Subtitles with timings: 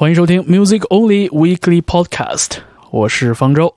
[0.00, 2.58] 欢迎收听 Music Only Weekly Podcast，
[2.92, 3.74] 我是方舟。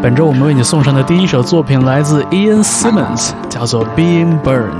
[0.00, 4.70] 本周我们为你送上的第一首作品来自 Ian Simmons，叫做《Being Burned》。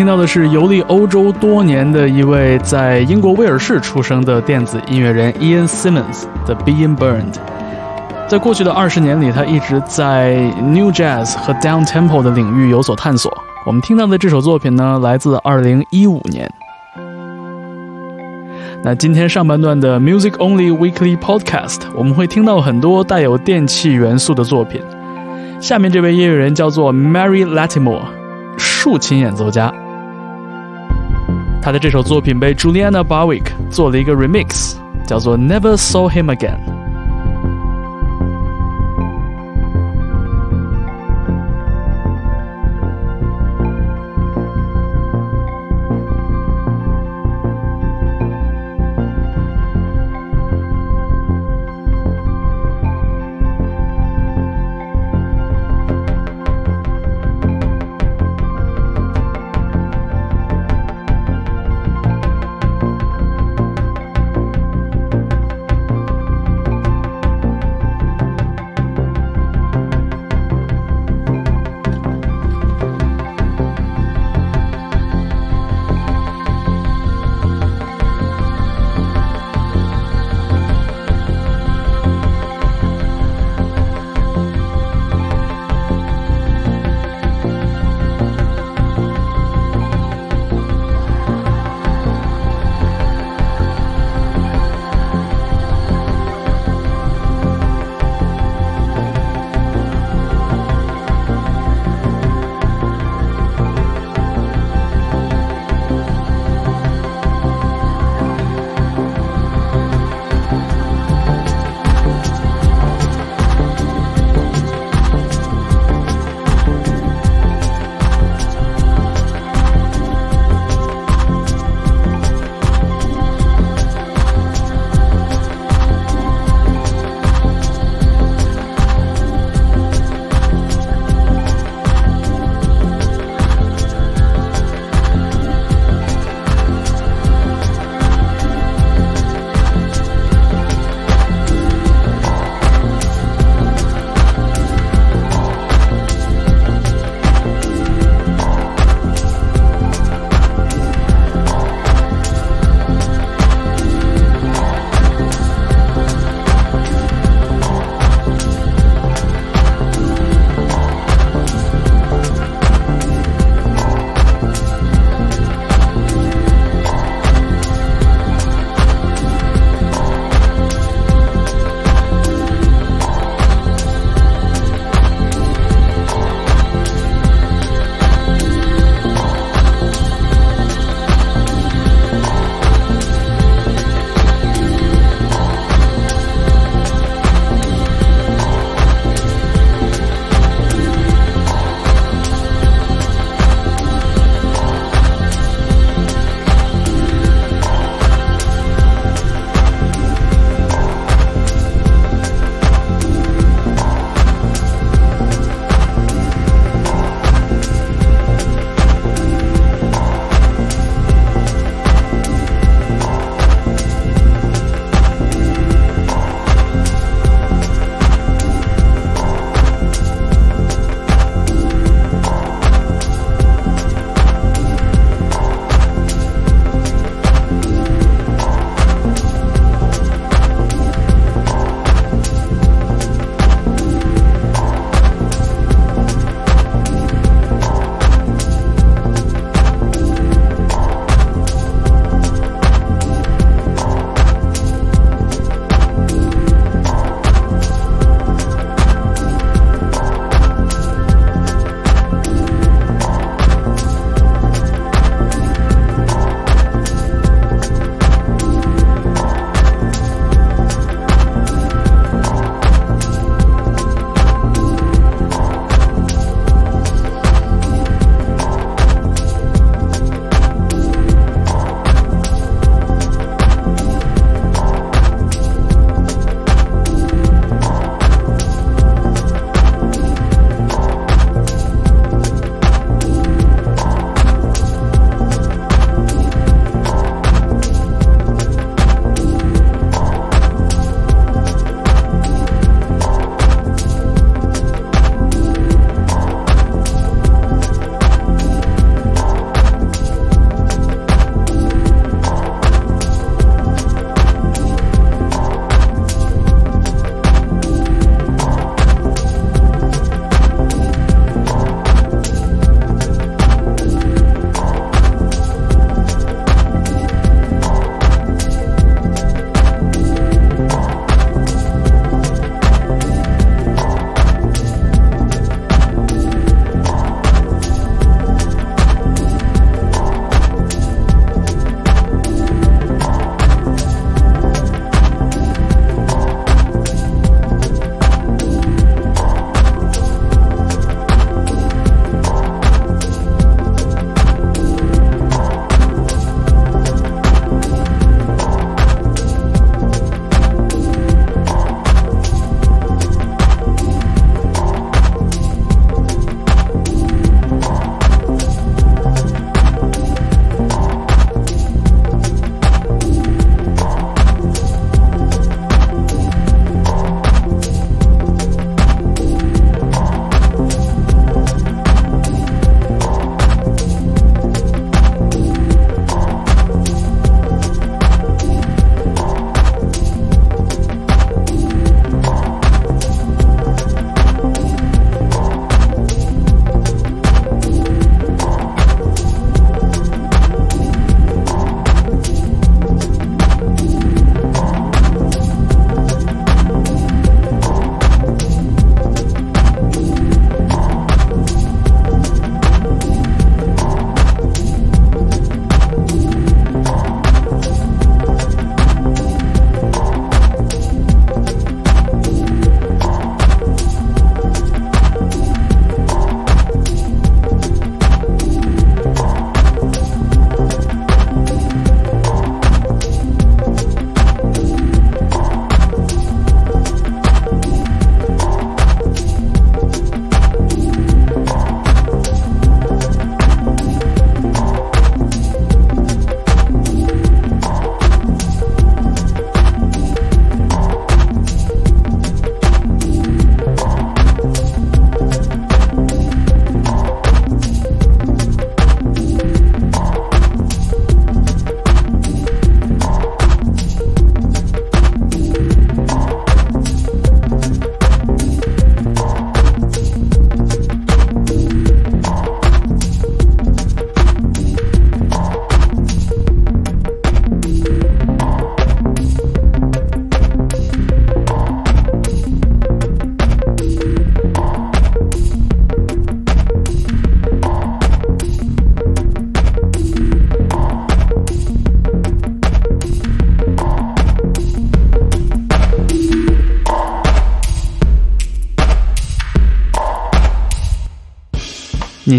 [0.00, 7.34] 听到的是游历欧洲多年的一位在英国威尔士出生的电子音乐人 Ian Simmons 的 Being Burned。
[8.26, 13.30] 在过去的二十年里，他一直在 New Jazz 和 Down Tempo 的领域有所探索。
[13.66, 16.50] 我们听到的这首作品呢，来自二零一五年。
[18.82, 24.80] 那今天上半段的 Music Only Weekly Podcast，我们会听到很多带有电器元素的作品。
[25.60, 28.04] 下面这位音乐人叫做 Mary Latimore，
[28.56, 29.70] 竖琴演奏家。
[31.61, 34.75] 他的这首作品被 Juliana Barwick 做了一个 remix，
[35.07, 36.78] 叫做 Never Saw Him Again。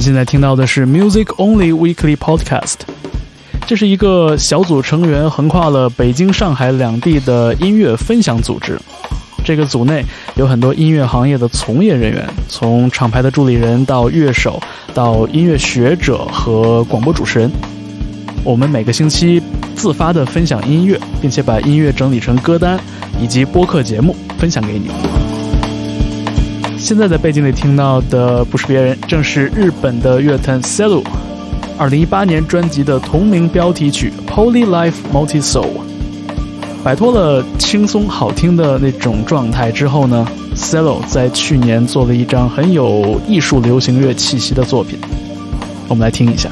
[0.01, 2.77] 现在听到的是 Music Only Weekly Podcast，
[3.67, 8.79] 这是一个小组成员横跨了北京、上海两地的音乐分享组织。
[9.45, 10.03] 这个组内
[10.35, 14.59] 有很多音乐行业的从业人员，从厂牌的助理人到乐手，
[14.91, 17.51] 到音乐学者和广播主持人。
[18.43, 19.39] 我们每个星期
[19.75, 22.79] 自发的分享音乐，并且把音乐整理成歌单
[23.21, 25.20] 以及播客节目分享给你。
[26.91, 31.01] 现在在背景里听到的不是别人，正是日本的乐团 Cello，
[31.77, 35.61] 二零一八年专辑的同名标题曲《Poly Life Multi Soul》。
[36.83, 44.99] 摆脱了轻松好听的那种状态之后呢，Cello 在去年做了一张很有艺术流行乐气息的作品，
[45.87, 46.49] 我们来听一下。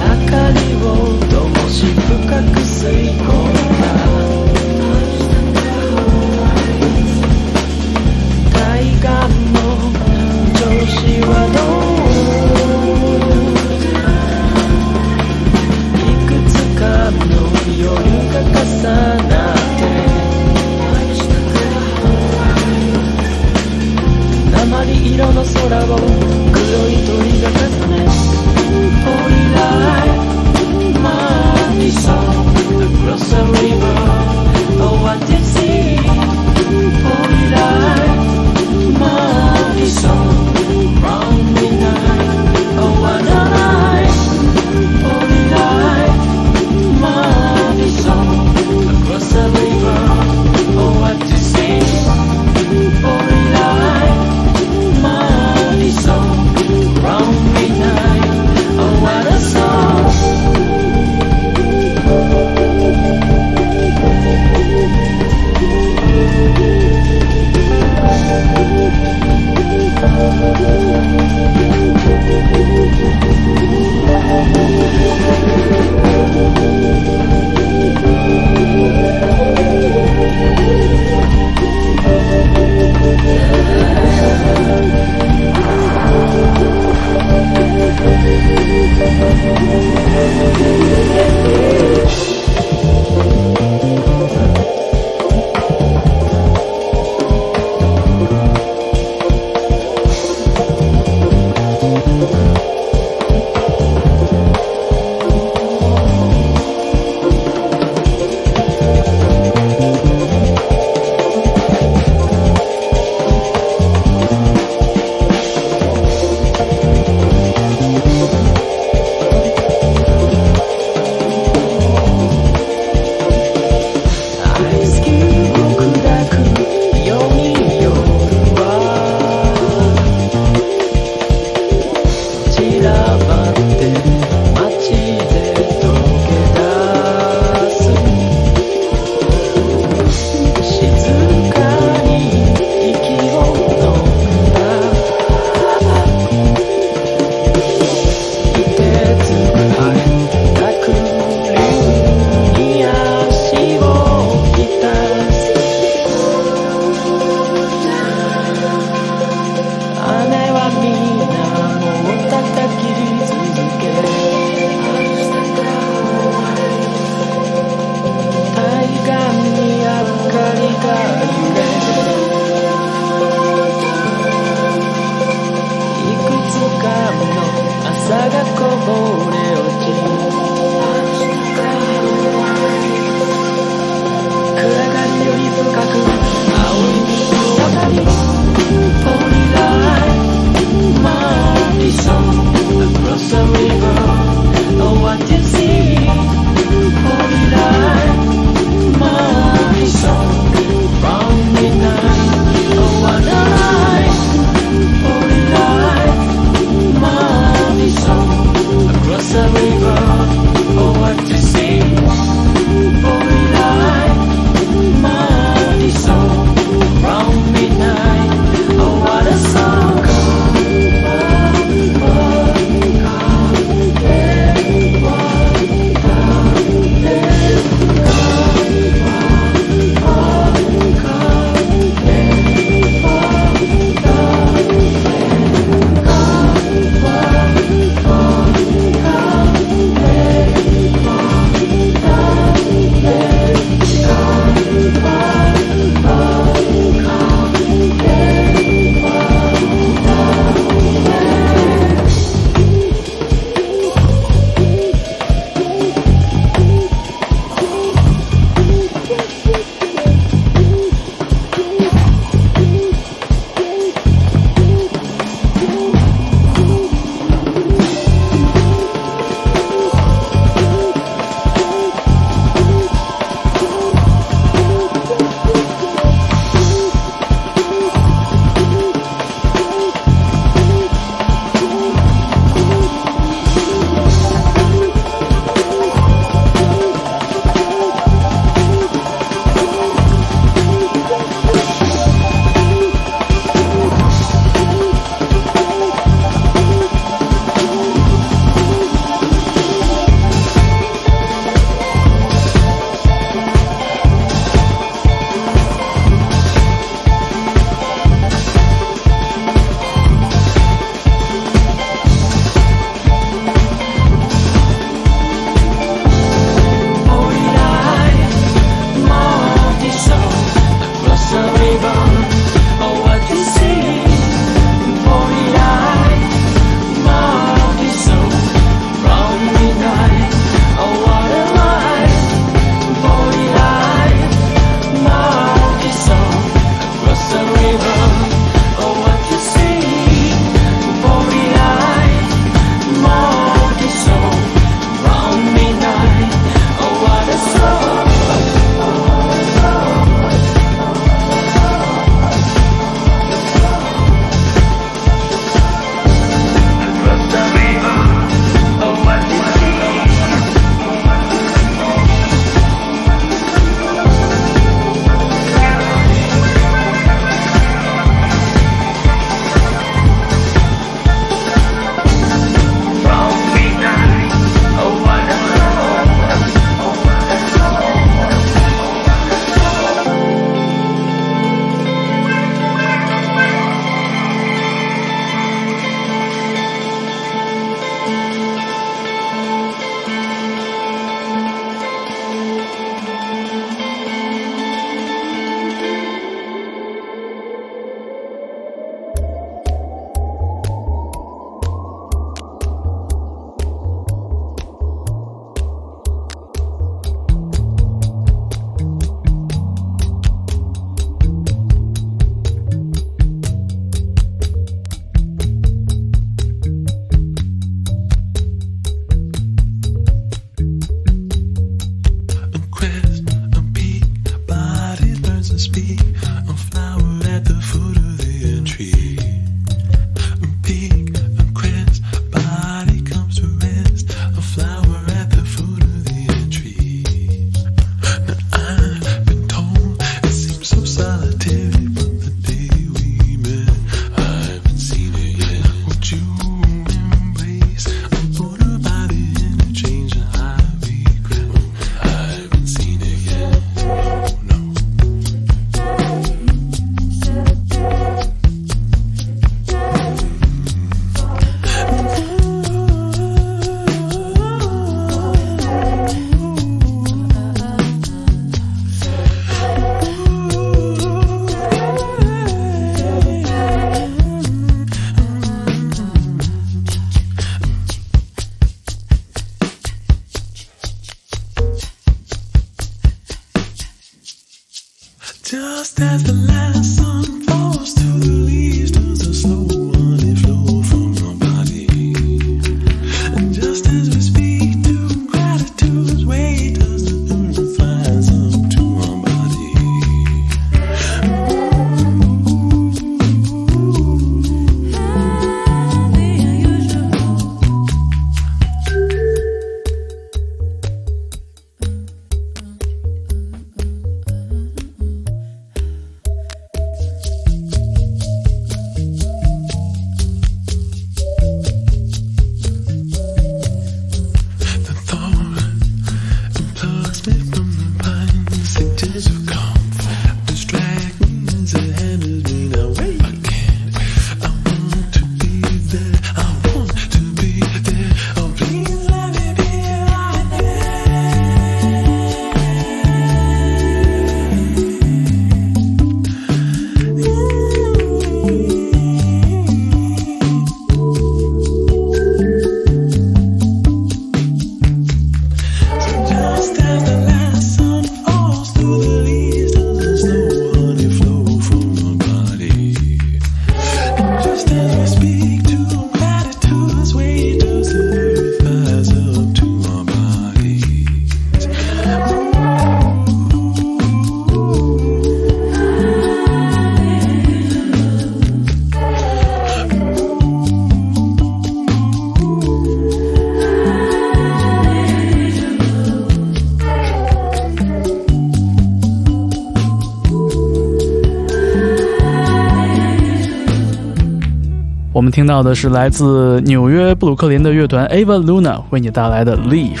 [595.44, 600.00] 听到的是来自纽约布鲁克林的乐团 Ava Luna 为你带来的 Leaf。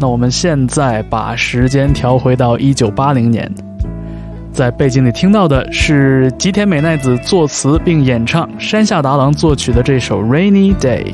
[0.00, 3.48] 那我们现在把时间调回到一九八零年，
[4.52, 11.04] 在背景里听到的是吉田美奈子作词并演唱，山下达郎作曲的这首 Rainy Day。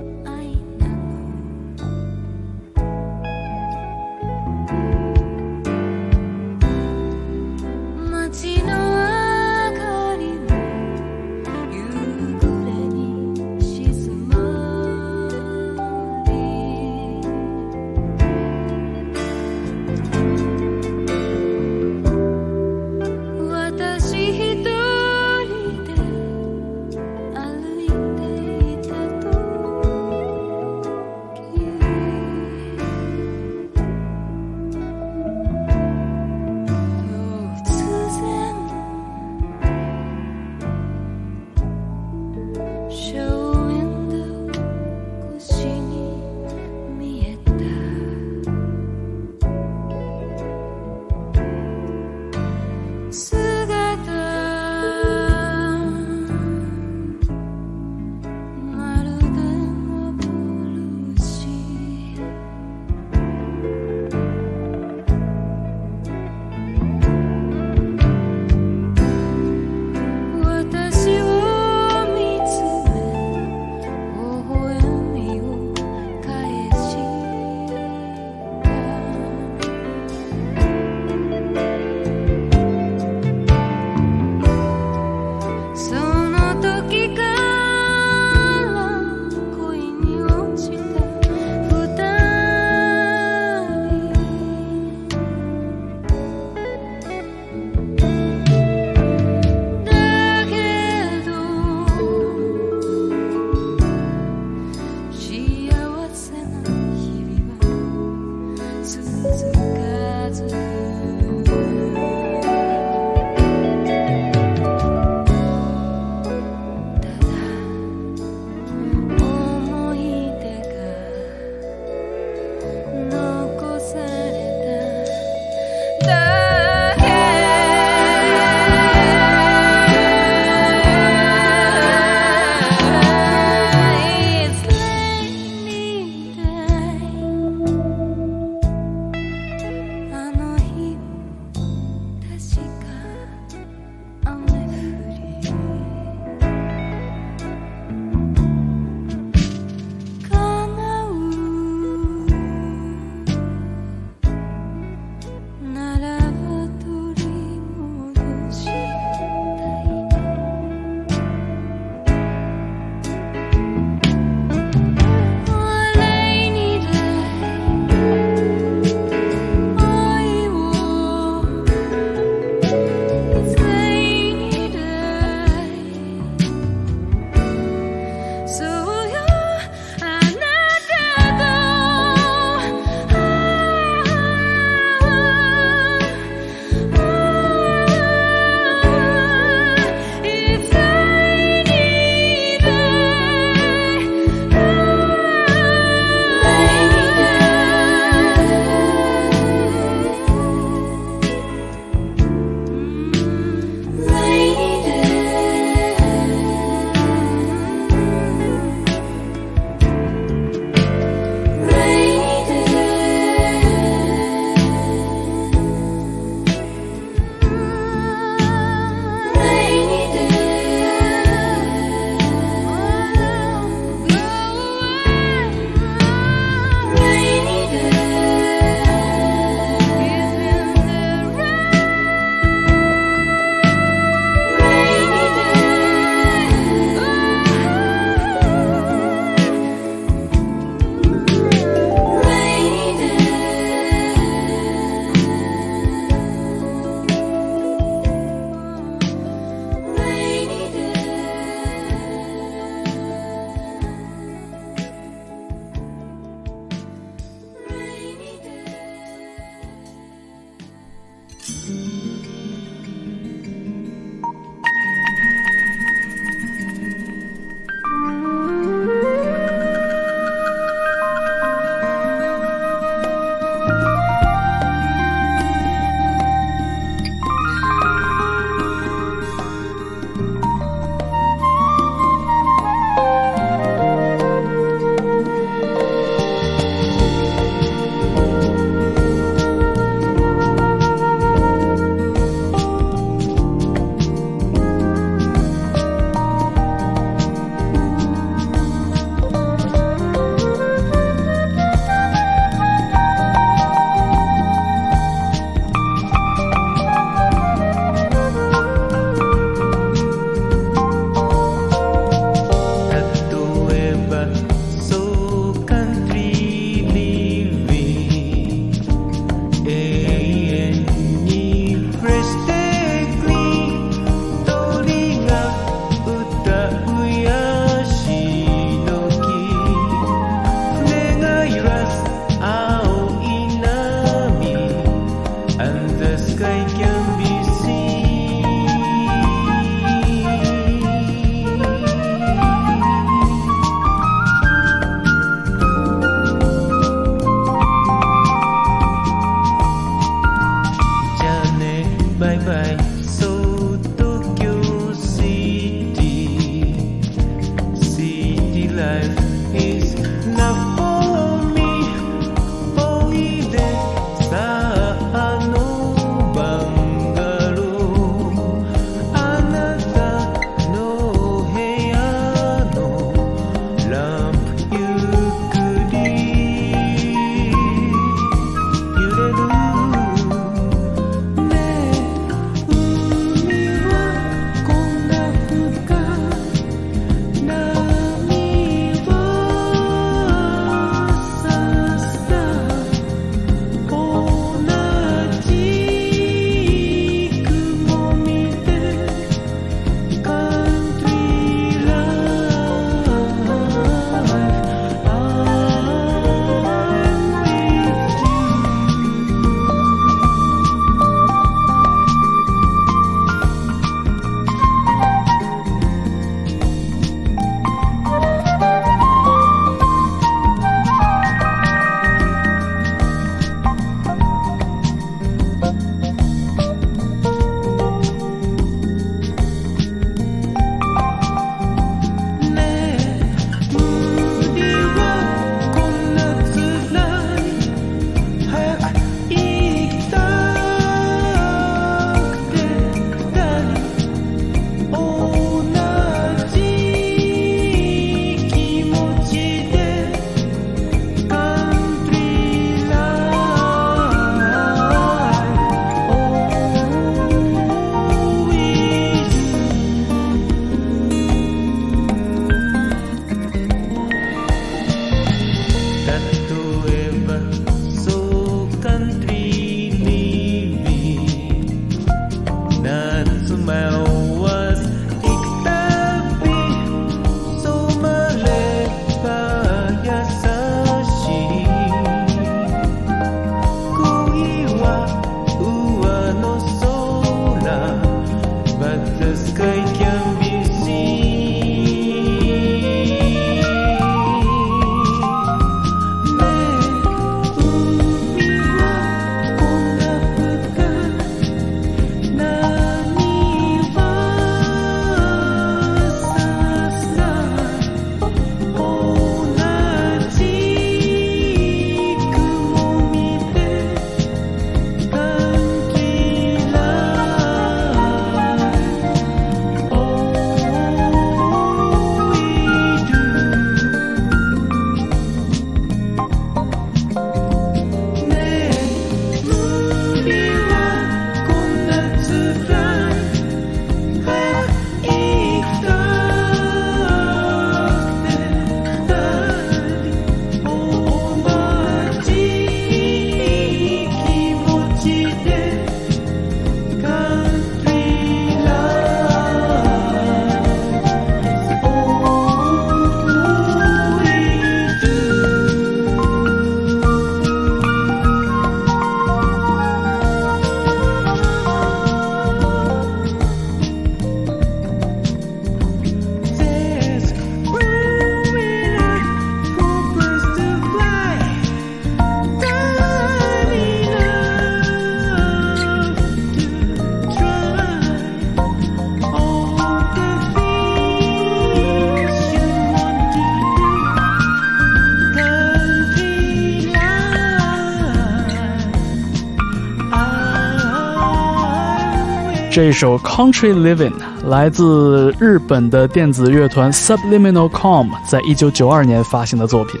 [592.78, 594.12] 这一首《Country Living》
[594.48, 600.00] 来自日本的电子乐团 Subliminal Com，在一九九二年发行的作品，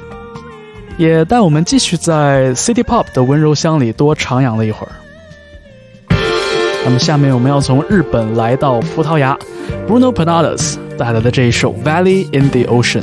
[0.96, 4.92] 也带我们继续在 City Pop 的温柔乡里多徜徉了一会儿。
[6.84, 9.36] 那么，下面我们要从日本来到葡萄牙
[9.88, 13.02] ，Bruno Panadas 带来的这一首《Valley in the Ocean》。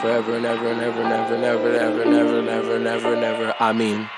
[0.00, 2.76] Forever and ever and ever and ever and ever and ever and ever and ever
[2.76, 3.54] and ever and ever.
[3.60, 4.08] I mean.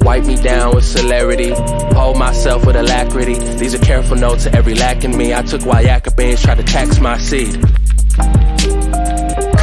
[0.00, 1.50] Wipe me down with celerity,
[1.94, 3.34] hold myself with alacrity.
[3.34, 5.34] These are careful notes to every lack in me.
[5.34, 7.60] I took Wayaka tried to tax my seed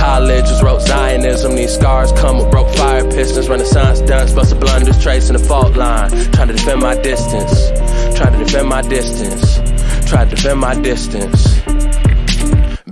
[0.03, 1.55] college just wrote Zionism.
[1.55, 6.09] These scars come with broke fire pistons, renaissance dunce, busted blunders, tracing the fault line.
[6.33, 7.69] Trying to defend my distance,
[8.17, 9.43] trying to defend my distance,
[10.09, 11.82] trying to defend my distance.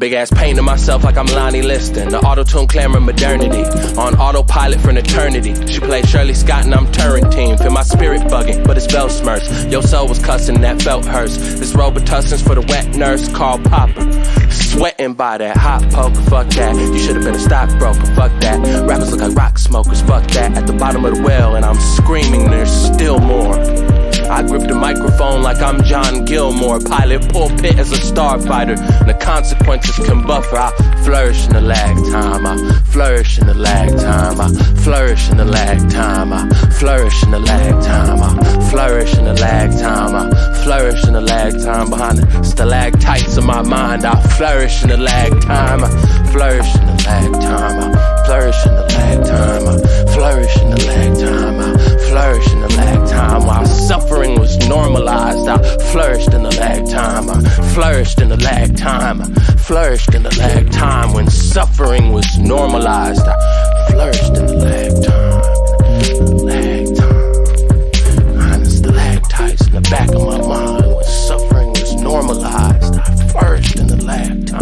[0.02, 2.10] Big ass painting myself like I'm Lonnie Liston.
[2.10, 3.62] The auto tune clamoring modernity.
[4.00, 5.54] On autopilot for an eternity.
[5.68, 7.56] She played Shirley Scott and I'm Turrentine.
[7.60, 9.72] Feel my spirit bugging, but it's bell smurfs.
[9.72, 11.38] Your soul was cussing, that felt hurts.
[11.38, 14.12] This Robitussin's for the wet nurse, Karl Popper.
[14.50, 16.76] Sweating by that hot poker, fuck that.
[16.76, 18.88] You should have been a stockbroker, fuck that.
[18.88, 20.58] Rappers look like rock smokers, fuck that.
[20.58, 23.91] At the bottom of the well, and I'm screaming, there's still more.
[24.32, 26.80] I grip the microphone like I'm John Gilmore.
[26.80, 28.80] Pilot pulpit as a starfighter.
[28.80, 30.58] And the consequences can buffer.
[30.58, 30.72] I
[31.04, 32.48] flourish in the lag time.
[32.48, 34.40] I flourish in the lag time.
[34.40, 34.48] I
[34.84, 36.32] flourish in the lag time.
[36.32, 36.48] I
[36.80, 38.24] flourish in the lag time.
[38.24, 40.16] I flourish in the lag time.
[40.16, 41.90] I flourish in the lag time.
[41.90, 44.06] Behind the stalactites of my mind.
[44.06, 45.84] I flourish in the lag time.
[45.84, 45.90] I
[46.32, 47.94] flourish in the lag time.
[47.94, 49.68] I flourish in the lag time.
[49.68, 51.60] I flourish in the lag time.
[51.60, 51.71] I
[52.12, 55.48] flourish in the lag time while suffering was normalized.
[55.48, 55.58] I
[55.92, 57.30] flourished in the lag time.
[57.30, 57.40] I
[57.74, 59.22] flourished in the lag time.
[59.22, 59.26] I
[59.68, 63.26] flourished in the lag time when suffering was normalized.
[63.26, 63.36] I
[63.92, 65.42] flourished in the lag time.
[66.50, 67.32] Lag time.
[68.36, 72.94] Behind the stalactites in the back of my mind when suffering was normalized.
[72.94, 74.61] I flourished in the lag time.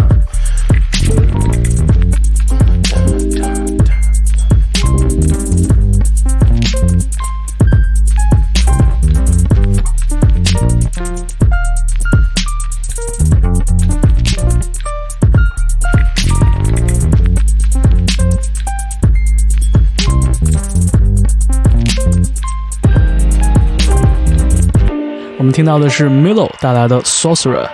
[25.59, 27.67] 听到的是 Milo 带来的 Sorcerer。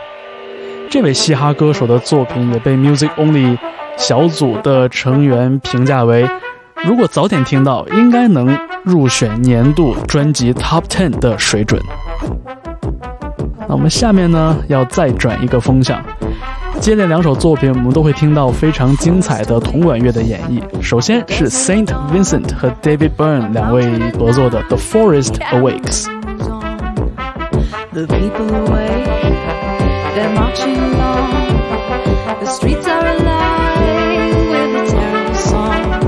[0.89, 3.59] 这位嘻哈歌手的作品也被 Music Only
[3.95, 6.27] 小组的成员评价为，
[6.83, 11.79] 如果早点听到，应该能入选年度专辑 Top Ten 的水准。
[13.67, 16.03] 那我们下面呢，要再转一个风向，
[16.79, 20.59] 接连两首作品，我们都会听到非常精彩的铜管乐的演绎。
[20.81, 23.85] 首先是 Saint Vincent 和 David Byrne 两位
[24.17, 26.14] 合作的 The Forest Awakes。
[27.95, 29.05] The people awake,
[30.15, 31.31] they're marching along.
[32.41, 36.01] The streets are alive with a terrible song.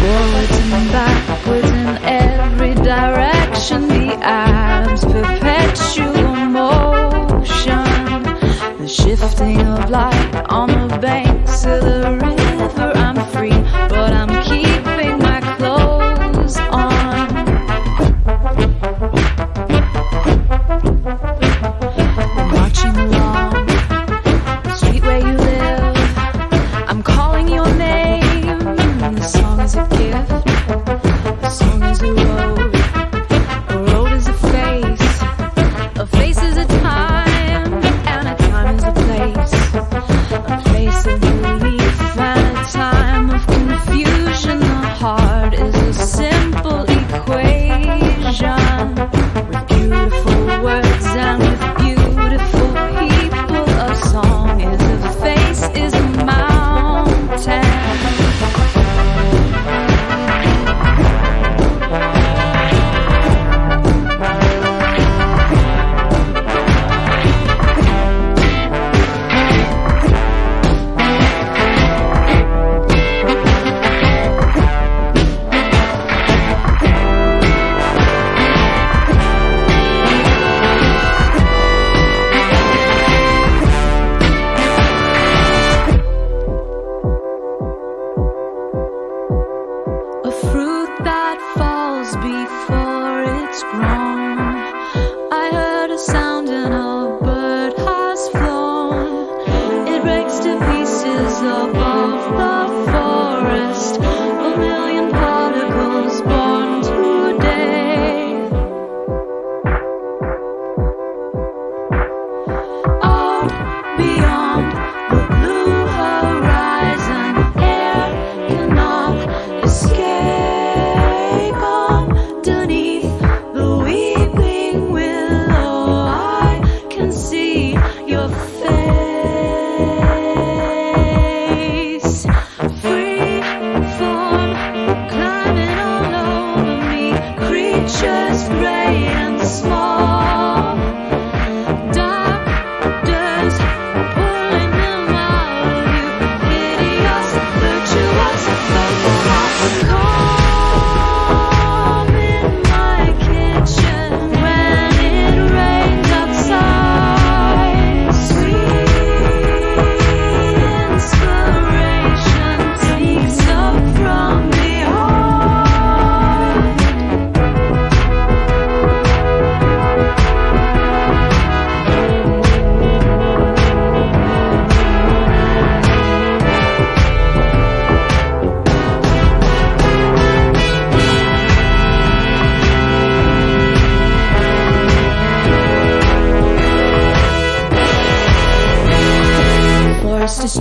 [0.00, 7.84] Forwards and backwards in every direction, the atoms perpetual motion.
[8.78, 12.33] The shifting of light on the banks of the river.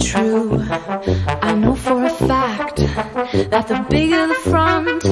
[0.03, 0.59] True.
[1.41, 5.03] I know for a fact that the bigger the front,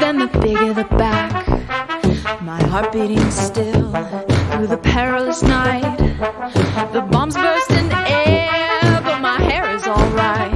[0.00, 1.48] then the bigger the back.
[2.40, 3.92] My heart beating still
[4.50, 5.96] through the perilous night.
[6.92, 10.52] The bombs burst in the air, but my hair is alright.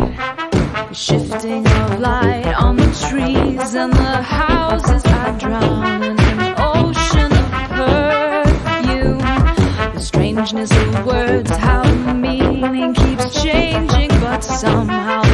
[0.89, 7.33] The shifting of light on the trees and the houses I drown in an ocean
[7.33, 7.49] of
[7.81, 9.19] perfume.
[9.95, 11.86] The strangeness of words, how the
[13.31, 15.26] changing, but somehow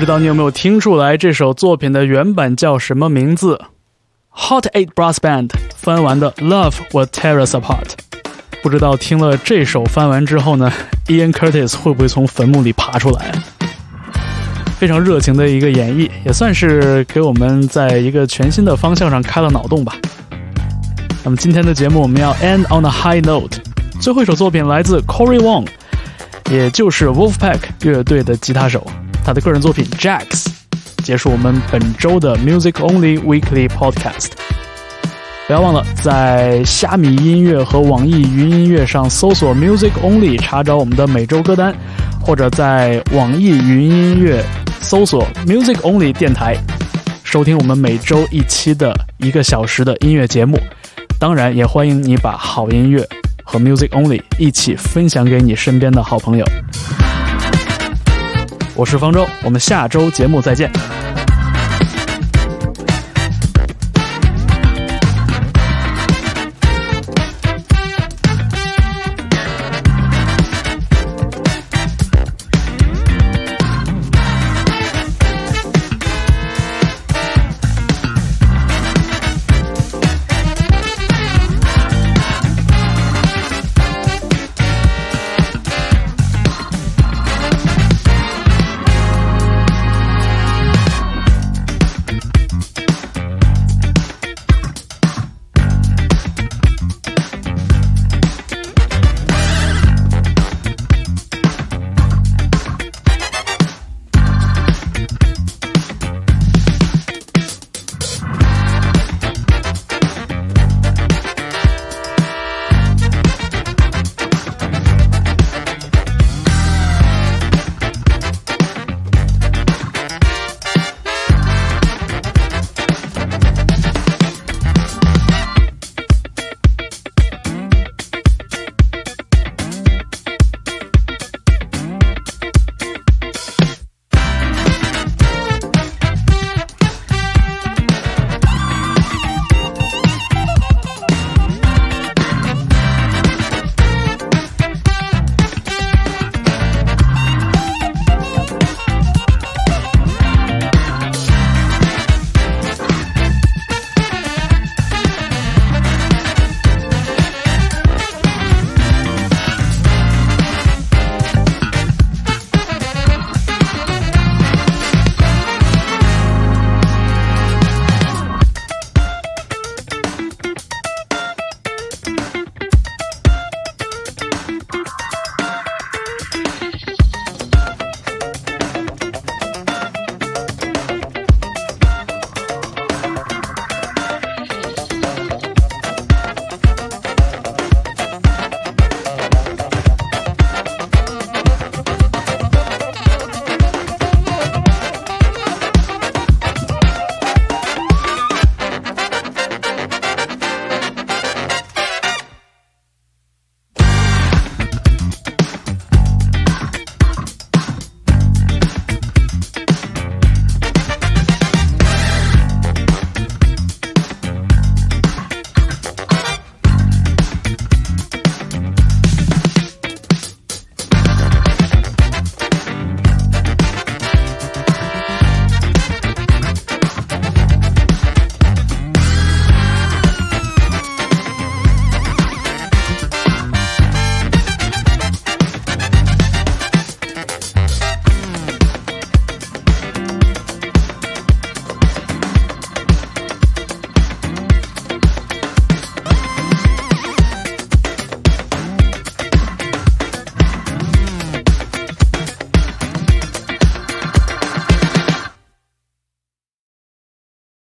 [0.00, 3.60] 不知道你有没有听出来这首作品的原版叫什么名字
[4.30, 7.90] ？Hot Eight Brass Band 翻完的 Love Will Tear Us Apart。
[8.62, 10.72] 不知道听了这首翻完之后呢
[11.08, 13.30] ，Ian Curtis 会不会从坟墓里爬出来？
[14.78, 19.94] 非常热情的一个演绎，也算是给我们在一个全新的方向上开了脑洞吧。
[21.22, 23.58] 那么今天的节目我们要 end on a high note，
[24.00, 25.66] 最后一首作品来自 Corey Wong。
[26.50, 28.84] 也就是 Wolfpack 乐队的吉他手，
[29.30, 30.46] 他的个人作品 Jax，
[31.04, 34.30] 结束我们本周的 Music Only Weekly Podcast。
[35.46, 41.72] 不要忘了在虾米音乐和网易云音乐上搜索 Music Only，查找我们的每周歌单，
[42.20, 44.44] 或者在网易云音乐
[44.80, 46.56] 搜索 Music Only 电台，
[47.22, 50.58] 收听我们每周一期的一个小时的音乐节目。
[51.20, 53.08] 当然，也欢迎你把好音乐
[53.44, 56.44] 和 Music Only 一起分享给你身边的好朋友。
[58.80, 60.72] 我是方舟，我们下周节目再见。